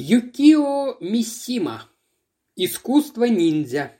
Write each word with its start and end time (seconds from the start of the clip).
Юкио 0.00 0.96
Миссима. 1.00 1.88
Искусство 2.54 3.24
ниндзя. 3.24 3.90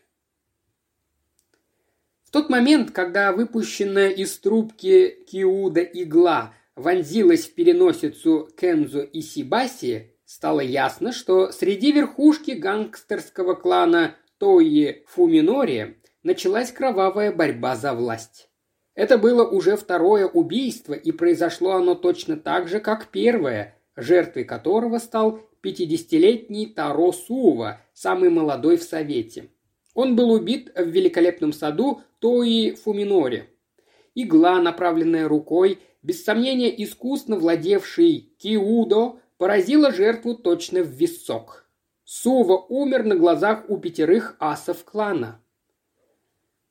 В 2.23 2.31
тот 2.31 2.49
момент, 2.51 2.93
когда 2.93 3.33
выпущенная 3.33 4.11
из 4.11 4.39
трубки 4.39 5.25
Киуда 5.29 5.81
игла 5.81 6.55
вонзилась 6.77 7.49
в 7.49 7.55
переносицу 7.57 8.49
Кензо 8.57 9.01
и 9.01 9.21
Сибаси, 9.21 10.15
стало 10.25 10.61
ясно, 10.61 11.11
что 11.11 11.51
среди 11.51 11.91
верхушки 11.91 12.53
гангстерского 12.53 13.55
клана 13.55 14.15
Тои 14.39 15.03
Фуминори 15.09 16.01
началась 16.23 16.71
кровавая 16.71 17.33
борьба 17.33 17.75
за 17.75 17.93
власть. 17.93 18.49
Это 18.95 19.19
было 19.19 19.45
уже 19.45 19.77
второе 19.77 20.29
убийство, 20.29 20.95
и 20.95 21.11
произошло 21.11 21.73
оно 21.73 21.97
точно 21.97 22.37
так 22.37 22.69
же, 22.69 22.79
как 22.79 23.09
первое, 23.09 23.77
жертвой 23.97 24.45
которого 24.45 24.99
стал 24.99 25.41
50-летний 25.69 26.67
Таро 26.67 27.13
Сува, 27.13 27.81
самый 27.93 28.31
молодой 28.31 28.77
в 28.77 28.83
Совете. 28.83 29.51
Он 29.95 30.17
был 30.17 30.31
убит 30.31 30.73
в 30.77 30.89
великолепном 30.89 31.53
саду 31.53 32.03
Тои 32.19 32.73
Фуминори. 32.73 33.49
Игла, 34.15 34.61
направленная 34.61 35.29
рукой, 35.29 35.79
без 36.03 36.25
сомнения 36.25 36.71
искусно 36.83 37.37
владевший 37.37 38.33
Киудо, 38.39 39.21
поразила 39.37 39.93
жертву 39.93 40.35
точно 40.35 40.83
в 40.83 40.89
висок. 40.89 41.69
Сува 42.05 42.57
умер 42.57 43.05
на 43.05 43.17
глазах 43.17 43.65
у 43.69 43.77
пятерых 43.77 44.37
асов 44.39 44.85
клана. 44.85 45.43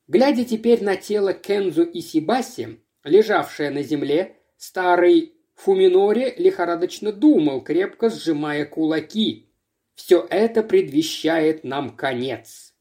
Глядя 0.08 0.44
теперь 0.46 0.84
на 0.84 0.96
тело 0.96 1.34
Кензу 1.34 1.84
и 1.84 2.02
Сибаси, 2.02 2.80
лежавшее 3.04 3.70
на 3.70 3.84
земле, 3.84 4.38
старый 4.58 5.37
Фуминори 5.58 6.36
лихорадочно 6.38 7.12
думал, 7.12 7.62
крепко 7.62 8.12
сжимая 8.12 8.64
кулаки. 8.66 9.50
Все 9.96 10.26
это 10.30 10.62
предвещает 10.62 11.64
нам 11.64 11.96
конец. 11.96 12.76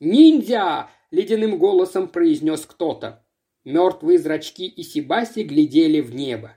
«Ниндзя!»— 0.00 0.90
ледяным 1.12 1.56
голосом 1.56 2.08
произнес 2.08 2.66
кто-то. 2.66 3.24
Мертвые 3.64 4.18
зрачки 4.18 4.72
Исибаси 4.76 5.44
глядели 5.44 6.00
в 6.00 6.14
небо. 6.14 6.56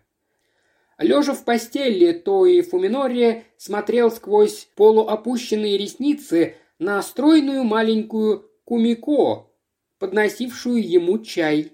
Лежа 0.98 1.34
в 1.34 1.46
постели, 1.46 2.14
Тои 2.14 2.62
Фуминори 2.62 3.46
смотрел 3.58 4.12
сквозь 4.12 4.68
полуопущенные 4.76 5.78
ресницы 5.78 6.56
на 6.80 7.02
стройную 7.04 7.64
маленькую 7.64 8.50
Кумико, 8.66 9.52
подносившую 10.00 10.86
ему 10.86 11.20
чай. 11.20 11.72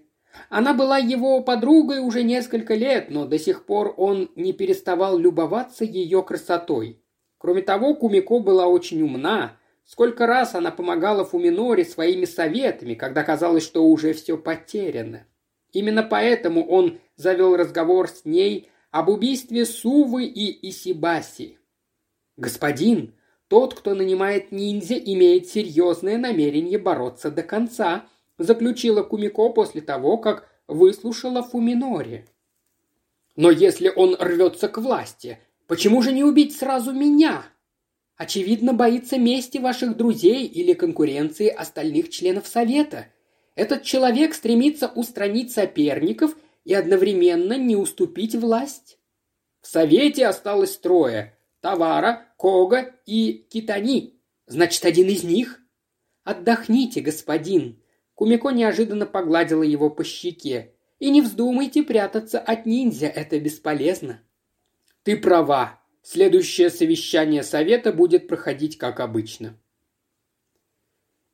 Она 0.50 0.74
была 0.74 0.98
его 0.98 1.42
подругой 1.42 2.00
уже 2.00 2.24
несколько 2.24 2.76
лет, 2.76 3.10
но 3.10 3.26
до 3.26 3.40
сих 3.40 3.66
пор 3.66 3.94
он 3.98 4.30
не 4.36 4.54
переставал 4.54 5.18
любоваться 5.18 5.84
ее 5.84 6.24
красотой. 6.24 7.02
Кроме 7.38 7.62
того, 7.62 7.96
Кумико 7.96 8.40
была 8.40 8.68
очень 8.68 9.02
умна. 9.02 9.58
Сколько 9.86 10.26
раз 10.26 10.56
она 10.56 10.72
помогала 10.72 11.26
Фуминоре 11.26 11.86
своими 11.86 12.26
советами, 12.26 12.96
когда 12.96 13.24
казалось, 13.24 13.64
что 13.64 13.86
уже 13.86 14.14
все 14.14 14.38
потеряно. 14.38 15.28
Именно 15.72 16.04
поэтому 16.04 16.66
он 16.66 17.00
завел 17.18 17.56
разговор 17.56 18.08
с 18.08 18.26
ней 18.26 18.70
об 18.92 19.10
убийстве 19.10 19.66
Сувы 19.66 20.26
и 20.26 20.70
Исибаси. 20.70 21.60
«Господин, 22.38 23.14
тот, 23.48 23.74
кто 23.74 23.94
нанимает 23.94 24.52
ниндзя, 24.52 24.96
имеет 24.96 25.48
серьезное 25.48 26.18
намерение 26.18 26.80
бороться 26.80 27.30
до 27.30 27.44
конца», 27.44 28.06
заключила 28.38 29.04
Кумико 29.04 29.50
после 29.50 29.82
того, 29.82 30.18
как 30.18 30.50
выслушала 30.68 31.44
Фуминори. 31.44 32.26
«Но 33.36 33.52
если 33.52 33.92
он 33.94 34.16
рвется 34.20 34.68
к 34.68 34.78
власти, 34.78 35.40
почему 35.68 36.02
же 36.02 36.12
не 36.12 36.24
убить 36.24 36.56
сразу 36.56 36.92
меня?» 36.94 37.46
Очевидно, 38.18 38.74
боится 38.74 39.18
мести 39.18 39.58
ваших 39.58 39.98
друзей 39.98 40.46
или 40.46 40.74
конкуренции 40.74 41.50
остальных 41.50 42.10
членов 42.10 42.48
Совета. 42.48 43.08
Этот 43.56 43.84
человек 43.84 44.34
стремится 44.34 44.88
устранить 44.88 45.52
соперников 45.52 46.36
и 46.64 46.74
одновременно 46.74 47.58
не 47.58 47.76
уступить 47.76 48.36
власть. 48.36 48.98
В 49.62 49.68
Совете 49.68 50.28
осталось 50.28 50.78
трое– 50.78 51.38
Тавара, 51.62 52.28
Кога 52.38 52.94
и 53.06 53.46
Китани. 53.50 54.22
Значит, 54.48 54.86
один 54.86 55.08
из 55.08 55.24
них? 55.24 55.60
Отдохните, 56.24 57.02
господин. 57.02 57.82
Кумико 58.16 58.50
неожиданно 58.50 59.06
погладила 59.06 59.64
его 59.64 59.90
по 59.90 60.04
щеке. 60.04 60.72
«И 60.98 61.10
не 61.10 61.22
вздумайте 61.22 61.84
прятаться 61.84 62.40
от 62.40 62.66
ниндзя, 62.66 63.08
это 63.08 63.38
бесполезно». 63.38 64.22
«Ты 65.04 65.18
права. 65.18 65.82
Следующее 66.02 66.70
совещание 66.70 67.44
совета 67.44 67.92
будет 67.92 68.28
проходить 68.28 68.78
как 68.78 69.02
обычно». 69.02 69.60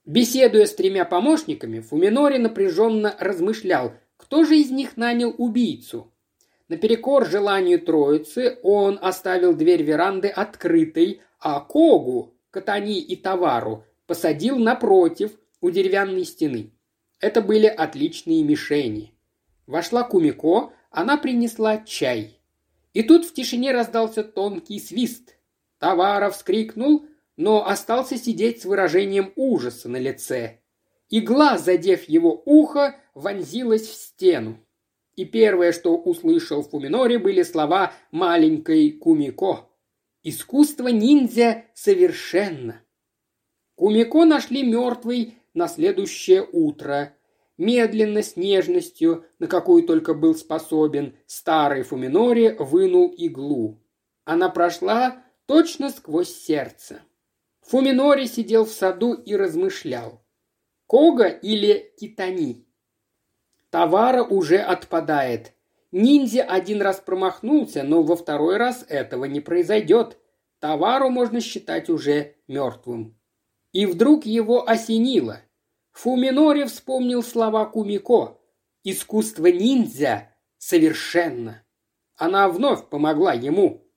Беседуя 0.04 0.66
с 0.66 0.74
тремя 0.74 1.06
помощниками, 1.06 1.80
Фуминори 1.80 2.40
напряженно 2.40 3.16
размышлял, 3.20 3.94
кто 4.18 4.44
же 4.44 4.58
из 4.58 4.72
них 4.72 4.98
нанял 4.98 5.34
убийцу. 5.38 6.12
Наперекор 6.68 7.28
желанию 7.28 7.80
троицы 7.80 8.58
он 8.64 8.98
оставил 9.00 9.54
дверь 9.54 9.84
веранды 9.84 10.28
открытой, 10.30 11.22
а 11.40 11.60
Когу, 11.60 12.34
Катани 12.50 13.00
и 13.00 13.16
Товару 13.16 13.86
посадил 14.08 14.58
напротив, 14.58 15.38
у 15.62 15.70
деревянной 15.70 16.26
стены. 16.26 16.72
Это 17.20 17.42
были 17.42 17.68
отличные 17.68 18.44
мишени. 18.44 19.14
Вошла 19.68 20.04
Кумико, 20.04 20.74
она 20.90 21.18
принесла 21.18 21.78
чай. 21.78 22.40
И 22.94 23.04
тут 23.04 23.26
в 23.26 23.34
тишине 23.34 23.72
раздался 23.72 24.24
тонкий 24.24 24.80
свист. 24.80 25.38
Товаров 25.78 26.36
вскрикнул, 26.36 27.06
но 27.38 27.66
остался 27.66 28.18
сидеть 28.18 28.62
с 28.62 28.66
выражением 28.66 29.32
ужаса 29.36 29.88
на 29.88 29.98
лице. 29.98 30.60
Игла, 31.10 31.58
задев 31.58 32.10
его 32.10 32.42
ухо, 32.46 32.96
вонзилась 33.14 33.88
в 33.88 33.94
стену. 33.94 34.60
И 35.16 35.26
первое, 35.26 35.72
что 35.72 35.96
услышал 35.98 36.64
Фуминори, 36.64 37.18
были 37.18 37.44
слова 37.44 37.94
маленькой 38.12 38.92
Кумико. 38.92 39.70
«Искусство 40.24 40.88
ниндзя 40.88 41.66
совершенно». 41.74 42.82
Кумико 43.76 44.26
нашли 44.26 44.64
мертвой 44.64 45.41
на 45.54 45.68
следующее 45.68 46.48
утро. 46.52 47.16
Медленно, 47.58 48.24
с 48.24 48.36
нежностью, 48.36 49.26
на 49.40 49.48
какую 49.48 49.84
только 49.84 50.14
был 50.14 50.36
способен, 50.36 51.16
старый 51.28 51.84
Фуминори 51.84 52.56
вынул 52.58 53.10
иглу. 53.10 53.82
Она 54.26 54.50
прошла 54.50 55.24
точно 55.46 55.90
сквозь 55.90 56.34
сердце. 56.34 57.02
Фуминори 57.62 58.26
сидел 58.26 58.66
в 58.66 58.72
саду 58.72 59.14
и 59.14 59.36
размышлял. 59.36 60.24
Кога 60.88 61.28
или 61.28 61.94
Китани? 62.00 62.68
Товара 63.70 64.24
уже 64.24 64.58
отпадает. 64.58 65.54
Ниндзя 65.92 66.44
один 66.44 66.82
раз 66.82 67.00
промахнулся, 67.00 67.84
но 67.84 68.02
во 68.02 68.16
второй 68.16 68.58
раз 68.58 68.86
этого 68.88 69.26
не 69.26 69.40
произойдет. 69.40 70.18
Товару 70.60 71.10
можно 71.10 71.42
считать 71.42 71.90
уже 71.90 72.36
мертвым. 72.48 73.18
И 73.72 73.86
вдруг 73.86 74.26
его 74.26 74.68
осенило. 74.68 75.42
Фуминори 75.92 76.64
вспомнил 76.66 77.24
слова 77.24 77.66
Кумико. 77.66 78.38
«Искусство 78.84 79.48
ниндзя 79.48 80.36
совершенно». 80.58 81.64
Она 82.18 82.50
вновь 82.50 82.88
помогла 82.90 83.34
ему. 83.34 83.88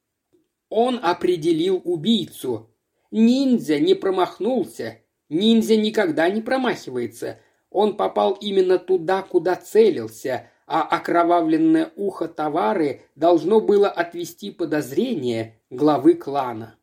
Он 0.69 0.99
определил 1.03 1.81
убийцу. 1.85 2.71
Ниндзя 3.11 3.79
не 3.81 3.95
промахнулся. 3.95 4.99
Ниндзя 5.29 5.77
никогда 5.77 6.29
не 6.31 6.41
промахивается. 6.41 7.41
Он 7.71 7.97
попал 7.97 8.33
именно 8.41 8.79
туда, 8.79 9.23
куда 9.23 9.57
целился, 9.57 10.49
а 10.67 10.83
окровавленное 10.83 11.93
ухо 11.97 12.29
товары 12.29 13.03
должно 13.15 13.61
было 13.61 13.89
отвести 13.89 14.51
подозрение 14.51 15.61
главы 15.71 16.15
клана. 16.15 16.79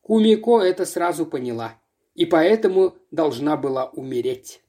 Кумико 0.00 0.60
это 0.60 0.84
сразу 0.84 1.24
поняла– 1.24 1.78
и 2.14 2.26
поэтому 2.26 2.94
должна 3.10 3.56
была 3.56 3.86
умереть. 3.86 4.63